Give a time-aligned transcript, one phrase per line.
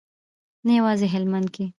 [0.65, 1.65] نه یوازې هلمند کې.